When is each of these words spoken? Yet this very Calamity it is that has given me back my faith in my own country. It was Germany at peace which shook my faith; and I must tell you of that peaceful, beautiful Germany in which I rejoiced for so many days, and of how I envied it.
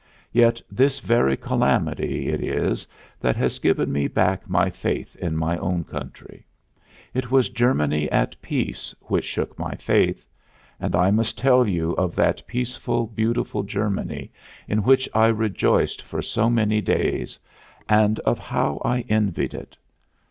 Yet 0.31 0.59
this 0.71 0.99
very 0.99 1.37
Calamity 1.37 2.29
it 2.29 2.41
is 2.41 2.87
that 3.19 3.35
has 3.35 3.59
given 3.59 3.91
me 3.91 4.07
back 4.07 4.49
my 4.49 4.71
faith 4.71 5.15
in 5.17 5.37
my 5.37 5.59
own 5.59 5.83
country. 5.83 6.43
It 7.13 7.29
was 7.29 7.49
Germany 7.49 8.09
at 8.11 8.35
peace 8.41 8.95
which 9.01 9.25
shook 9.25 9.59
my 9.59 9.75
faith; 9.75 10.25
and 10.79 10.95
I 10.95 11.11
must 11.11 11.37
tell 11.37 11.67
you 11.67 11.91
of 11.97 12.15
that 12.15 12.41
peaceful, 12.47 13.05
beautiful 13.05 13.61
Germany 13.61 14.31
in 14.67 14.81
which 14.81 15.07
I 15.13 15.27
rejoiced 15.27 16.01
for 16.01 16.23
so 16.23 16.49
many 16.49 16.81
days, 16.81 17.37
and 17.87 18.17
of 18.21 18.39
how 18.39 18.81
I 18.83 19.01
envied 19.07 19.53
it. 19.53 19.77